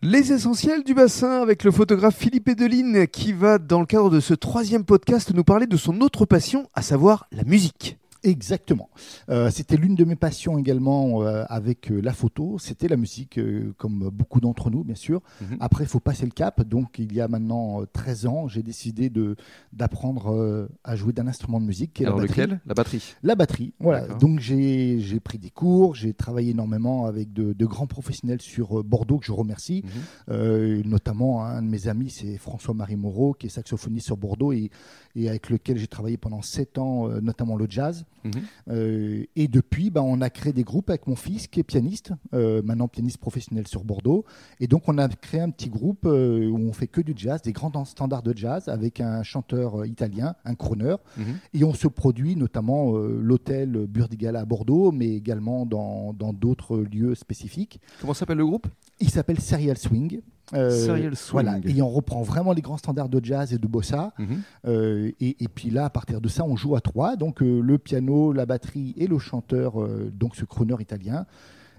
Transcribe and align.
Les 0.00 0.32
essentiels 0.32 0.84
du 0.84 0.94
bassin 0.94 1.42
avec 1.42 1.64
le 1.64 1.72
photographe 1.72 2.16
Philippe 2.16 2.50
Edeline 2.50 3.08
qui 3.08 3.32
va, 3.32 3.58
dans 3.58 3.80
le 3.80 3.86
cadre 3.86 4.10
de 4.10 4.20
ce 4.20 4.32
troisième 4.32 4.84
podcast, 4.84 5.34
nous 5.34 5.42
parler 5.42 5.66
de 5.66 5.76
son 5.76 6.00
autre 6.02 6.24
passion, 6.24 6.68
à 6.72 6.82
savoir 6.82 7.26
la 7.32 7.42
musique. 7.42 7.98
Exactement. 8.24 8.90
Euh, 9.28 9.50
c'était 9.50 9.76
l'une 9.76 9.94
de 9.94 10.04
mes 10.04 10.16
passions 10.16 10.58
également 10.58 11.22
euh, 11.22 11.44
avec 11.48 11.90
euh, 11.90 12.00
la 12.00 12.12
photo. 12.12 12.58
C'était 12.58 12.88
la 12.88 12.96
musique, 12.96 13.38
comme 13.76 14.10
beaucoup 14.12 14.40
d'entre 14.40 14.70
nous, 14.70 14.82
bien 14.82 14.96
sûr. 14.96 15.22
Mhm. 15.40 15.58
Après, 15.60 15.84
il 15.84 15.86
faut 15.86 16.00
passer 16.00 16.24
le 16.24 16.32
cap. 16.32 16.62
Donc, 16.62 16.98
il 16.98 17.12
y 17.12 17.20
a 17.20 17.28
maintenant 17.28 17.84
13 17.92 18.26
ans, 18.26 18.48
j'ai 18.48 18.62
décidé 18.62 19.08
de, 19.08 19.36
d'apprendre 19.72 20.68
à 20.84 20.96
jouer 20.96 21.12
d'un 21.12 21.26
instrument 21.26 21.60
de 21.60 21.66
musique. 21.66 21.94
Qui 21.94 22.02
est 22.02 22.06
Alors, 22.06 22.18
la 22.18 22.26
batterie. 22.26 22.42
lequel? 22.42 22.60
La 22.66 22.74
batterie. 22.74 23.14
La 23.22 23.34
batterie, 23.34 23.72
voilà. 23.78 24.06
Donc, 24.14 24.40
j'ai, 24.40 25.00
j'ai 25.00 25.20
pris 25.20 25.38
des 25.38 25.50
cours, 25.50 25.94
j'ai 25.94 26.12
travaillé 26.12 26.50
énormément 26.50 27.06
avec 27.06 27.32
de, 27.32 27.52
de, 27.52 27.66
grands 27.66 27.86
professionnels 27.86 28.42
sur 28.42 28.82
Bordeaux, 28.82 29.18
que 29.18 29.26
je 29.26 29.32
remercie. 29.32 29.84
Mhm. 30.28 30.82
notamment, 30.84 31.44
un 31.44 31.62
de 31.62 31.68
mes 31.68 31.88
amis, 31.88 32.10
c'est 32.10 32.36
François-Marie 32.36 32.96
Moreau, 32.96 33.34
qui 33.34 33.46
est 33.46 33.50
saxophoniste 33.50 34.06
sur 34.06 34.16
Bordeaux 34.16 34.52
et, 34.52 34.70
et 35.14 35.28
avec 35.28 35.50
lequel 35.50 35.78
j'ai 35.78 35.86
travaillé 35.86 36.16
pendant 36.16 36.42
7 36.42 36.78
ans, 36.78 37.08
notamment 37.20 37.56
le 37.56 37.66
jazz. 37.68 38.04
Mhm. 38.24 38.32
Euh, 38.70 39.24
et 39.36 39.48
depuis, 39.48 39.90
bah, 39.90 40.02
on 40.02 40.20
a 40.20 40.30
créé 40.30 40.52
des 40.52 40.64
groupes 40.64 40.90
avec 40.90 41.06
mon 41.06 41.16
fils 41.16 41.46
qui 41.46 41.60
est 41.60 41.64
pianiste, 41.64 42.12
euh, 42.34 42.62
maintenant 42.62 42.88
pianiste 42.88 43.18
professionnel 43.18 43.66
sur 43.66 43.84
Bordeaux. 43.84 44.24
Et 44.60 44.66
donc, 44.66 44.88
on 44.88 44.98
a 44.98 45.08
créé 45.08 45.40
un 45.40 45.50
petit 45.50 45.68
groupe 45.68 46.04
euh, 46.04 46.48
où 46.48 46.58
on 46.58 46.72
fait 46.72 46.88
que 46.88 47.00
du 47.00 47.14
jazz, 47.16 47.42
des 47.42 47.52
grands 47.52 47.84
standards 47.84 48.22
de 48.22 48.36
jazz, 48.36 48.68
avec 48.68 49.00
un 49.00 49.22
chanteur 49.22 49.86
italien, 49.86 50.34
un 50.44 50.54
crooner. 50.54 50.96
Mhm. 51.16 51.24
Et 51.54 51.64
on 51.64 51.74
se 51.74 51.88
produit 51.88 52.36
notamment 52.36 52.92
l'hôtel 52.92 53.86
Burdigala 53.86 54.40
à 54.40 54.44
Bordeaux, 54.44 54.92
mais 54.92 55.14
également 55.14 55.66
dans 55.66 56.12
d'autres 56.32 56.78
lieux 56.78 57.14
spécifiques. 57.14 57.80
Comment 58.00 58.14
s'appelle 58.14 58.38
le 58.38 58.46
groupe? 58.46 58.66
Il 59.00 59.10
s'appelle 59.10 59.40
Serial 59.40 59.78
Swing. 59.78 60.20
Euh, 60.54 61.10
voilà, 61.30 61.58
et 61.64 61.82
on 61.82 61.88
reprend 61.88 62.22
vraiment 62.22 62.52
les 62.52 62.62
grands 62.62 62.76
standards 62.76 63.08
de 63.08 63.24
jazz 63.24 63.52
et 63.52 63.58
de 63.58 63.66
bossa. 63.66 64.12
Mhm. 64.18 64.40
Euh, 64.66 65.10
et, 65.20 65.48
puis 65.54 65.70
là, 65.70 65.86
à 65.86 65.90
partir 65.90 66.20
de 66.20 66.28
ça, 66.28 66.44
on 66.44 66.56
joue 66.56 66.76
à 66.76 66.80
trois. 66.80 67.16
Donc 67.16 67.42
euh, 67.42 67.60
le 67.60 67.78
piano, 67.78 68.32
la 68.32 68.46
batterie 68.46 68.94
et 68.96 69.06
le 69.06 69.18
chanteur, 69.18 69.74
donc 70.12 70.36
ce 70.36 70.44
crooner 70.44 70.76
italien. 70.80 71.26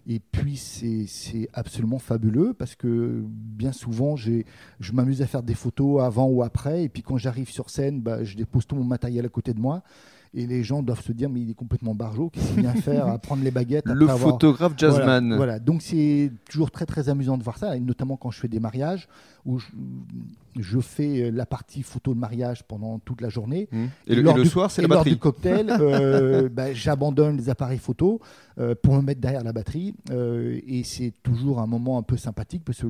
Et 0.08 0.20
puis 0.20 0.58
c'est 0.58 1.50
absolument 1.54 2.00
fabuleux 2.00 2.54
parce 2.54 2.76
que 2.76 3.22
bien 3.26 3.72
souvent, 3.72 4.16
je 4.16 4.44
m'amuse 4.92 5.22
à 5.22 5.28
faire 5.28 5.44
des 5.44 5.54
photos 5.54 6.02
avant 6.02 6.28
ou 6.28 6.42
après. 6.42 6.84
Et 6.84 6.90
puis 6.90 7.04
quand 7.04 7.18
j'arrive 7.18 7.50
sur 7.50 7.70
scène, 7.70 8.02
bah, 8.02 8.24
je 8.24 8.36
dépose 8.36 8.66
tout 8.66 8.76
mon 8.76 8.84
matériel 8.84 9.26
à 9.26 9.30
côté 9.30 9.54
de 9.54 9.60
moi 9.60 9.84
et 10.34 10.46
les 10.46 10.64
gens 10.64 10.84
doivent 10.84 11.02
se 11.02 11.12
dire 11.12 11.30
mais 11.30 11.42
il 11.42 11.50
est 11.50 11.56
complètement 11.56 11.96
barjot, 11.96 12.30
qu'est-ce 12.30 12.54
qu'il 12.54 12.62
vient 12.62 12.74
faire 12.76 13.08
à 13.08 13.18
prendre 13.18 13.44
les 13.44 13.52
baguettes 13.52 13.86
Le 13.86 14.08
photographe 14.08 14.74
jazzman. 14.78 15.36
Voilà, 15.36 15.60
donc 15.60 15.82
c'est 15.82 16.32
toujours 16.50 16.72
très 16.72 16.86
très 16.86 17.10
amusant 17.10 17.38
de 17.38 17.44
voir 17.44 17.58
ça, 17.58 17.76
et 17.76 17.80
notamment 17.80 18.18
quand 18.18 18.32
je 18.32 18.40
fais 18.40 18.48
des 18.48 18.60
mariages 18.60 19.08
où 19.46 19.60
je, 20.60 20.80
fais 20.80 21.32
la 21.32 21.46
partie 21.46 21.82
photo 21.82 22.14
de 22.14 22.20
mariage 22.20 22.64
pendant 22.64 23.00
toute 23.00 23.22
la 23.22 23.30
journée. 23.30 23.68
Mmh. 23.72 23.86
Et, 24.08 24.16
le, 24.16 24.46
soir, 24.46 24.70
c'est 24.70 24.82
la 24.82 24.88
batterie. 24.88 25.12
Lors 25.12 25.16
du 25.16 25.20
cocktail, 25.20 25.70
euh, 25.80 26.50
bah, 26.52 26.74
j'abandonne 26.74 27.38
les 27.38 27.50
appareils 27.50 27.80
photo 27.80 28.20
euh, 28.60 28.76
pour 28.76 28.96
me 28.96 29.02
mettre 29.02 29.22
derrière 29.22 29.44
la 29.44 29.54
batterie, 29.54 29.96
euh, 30.12 30.60
et 30.68 30.84
c'est 30.84 31.14
toujours 31.24 31.60
un 31.60 31.68
moment 31.68 31.98
un 31.98 32.04
peu 32.04 32.18
sympathique 32.18 32.64
parce 32.66 32.80
que 32.82 32.88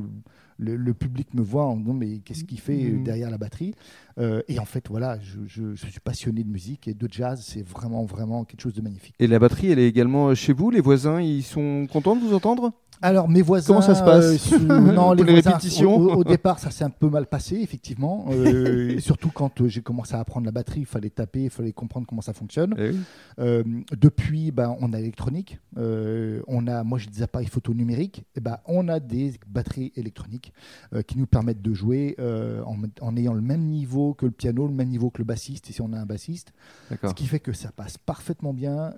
le, 0.59 0.93
public 0.93 1.33
me 1.33 1.41
voit 1.41 1.65
en 1.65 1.75
me 1.75 1.81
disant 1.81 1.93
mais 1.93 2.17
qu'est-ce 2.19 2.43
qu'il 2.43 2.59
fait 2.59 2.91
mmh. 2.91 3.03
derrière 3.03 3.29
la 3.29 3.37
batterie 3.37 3.73
euh, 4.17 4.41
Et 4.47 4.59
en 4.59 4.65
fait, 4.65 4.87
voilà, 4.89 5.17
je, 5.21 5.75
suis 5.75 5.99
passionné 6.03 6.43
de 6.43 6.49
musique 6.49 6.87
et 6.87 6.93
de 6.93 7.07
jazz, 7.09 7.28
c'est 7.35 7.61
vraiment, 7.61 8.05
vraiment 8.05 8.43
quelque 8.43 8.61
chose 8.61 8.73
de 8.73 8.81
magnifique. 8.81 9.15
Et 9.19 9.27
la 9.27 9.39
batterie, 9.39 9.71
elle 9.71 9.79
est 9.79 9.87
également 9.87 10.33
chez 10.35 10.53
vous 10.53 10.69
Les 10.69 10.81
voisins, 10.81 11.21
ils 11.21 11.43
sont 11.43 11.87
contents 11.91 12.15
de 12.15 12.21
vous 12.21 12.33
entendre? 12.33 12.71
Alors 13.01 13.29
mes 13.29 13.41
voisins. 13.41 13.67
Comment 13.67 13.81
ça 13.81 13.95
se 13.95 14.03
passe 14.03 14.51
euh, 14.53 14.57
Non, 14.93 15.13
les, 15.13 15.23
répétitions. 15.23 15.95
Au, 15.95 16.23
départ, 16.23 16.59
ça 16.59 16.69
s'est 16.69 16.83
un 16.83 16.89
peu 16.89 17.09
mal 17.09 17.27
passé, 17.27 17.55
effectivement. 17.57 18.25
Euh, 18.29 18.99
surtout 18.99 19.29
quand 19.29 19.61
euh, 19.61 19.67
j'ai 19.67 19.81
commencé 19.81 20.15
à 20.15 20.19
apprendre 20.19 20.45
la 20.45 20.51
batterie, 20.51 20.81
il 20.81 20.85
fallait 20.85 21.09
taper, 21.09 21.43
il 21.45 21.49
fallait 21.49 21.71
comprendre 21.71 22.07
comment 22.07 22.21
ça 22.21 22.33
fonctionne. 22.33 22.75
Eh 22.77 22.91
depuis, 23.97 24.51
ben, 24.51 24.75
on 24.79 24.91
a 24.93 24.97
l'électronique. 24.97 25.59
on 25.77 26.67
a, 26.67 26.83
moi, 26.83 26.97
j'ai 26.99 27.09
des 27.09 27.21
appareils 27.21 27.47
photo 27.47 27.73
numériques. 27.73 28.25
Et 28.35 28.41
ben, 28.41 28.57
on 28.65 28.87
a 28.87 28.99
des 28.99 29.33
batteries 29.47 29.91
électroniques 29.95 30.53
qui 31.07 31.17
nous 31.17 31.25
permettent 31.25 31.61
de 31.61 31.73
jouer 31.73 32.17
en, 33.01 33.17
ayant 33.17 33.33
le 33.33 33.41
même 33.41 33.61
niveau 33.61 34.13
que 34.13 34.25
le 34.25 34.31
piano, 34.31 34.67
le 34.67 34.73
même 34.73 34.89
niveau 34.89 35.09
que 35.09 35.19
le 35.19 35.23
bassiste, 35.23 35.67
si 35.67 35.81
on 35.81 35.93
a 35.93 35.97
un 35.99 36.05
bassiste. 36.05 36.53
Ce 36.89 37.13
qui 37.13 37.27
fait 37.27 37.39
que 37.39 37.53
ça 37.53 37.71
passe 37.71 37.97
parfaitement 37.97 38.53
bien. 38.53 38.93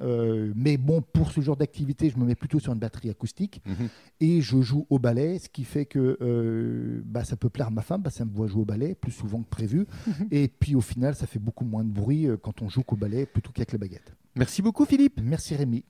mais 0.55 0.77
bon, 0.77 1.01
pour 1.01 1.31
ce 1.31 1.41
genre 1.41 1.57
d'activité, 1.57 2.09
je 2.09 2.17
me 2.17 2.25
mets 2.25 2.35
plutôt 2.35 2.59
sur 2.59 2.73
une 2.73 2.79
batterie 2.79 3.09
acoustique. 3.09 3.61
Mhm 3.65 3.89
et 4.19 4.41
je 4.41 4.61
joue 4.61 4.85
au 4.89 4.99
ballet, 4.99 5.39
ce 5.39 5.49
qui 5.49 5.63
fait 5.63 5.85
que 5.85 6.17
euh, 6.21 7.01
bah, 7.05 7.23
ça 7.23 7.35
peut 7.35 7.49
plaire 7.49 7.67
à 7.67 7.71
ma 7.71 7.81
femme, 7.81 8.03
parce 8.03 8.17
qu'elle 8.17 8.27
me 8.27 8.33
voit 8.33 8.47
jouer 8.47 8.61
au 8.61 8.65
ballet 8.65 8.95
plus 8.95 9.11
souvent 9.11 9.41
que 9.41 9.49
prévu. 9.49 9.87
et 10.31 10.47
puis 10.47 10.75
au 10.75 10.81
final, 10.81 11.15
ça 11.15 11.25
fait 11.25 11.39
beaucoup 11.39 11.65
moins 11.65 11.83
de 11.83 11.91
bruit 11.91 12.27
euh, 12.27 12.37
quand 12.37 12.61
on 12.61 12.69
joue 12.69 12.83
qu'au 12.83 12.95
ballet 12.95 13.25
plutôt 13.25 13.51
qu'avec 13.51 13.71
les 13.71 13.79
baguettes. 13.79 14.13
Merci 14.35 14.61
beaucoup 14.61 14.85
Philippe. 14.85 15.19
Merci 15.21 15.55
Rémi. 15.55 15.83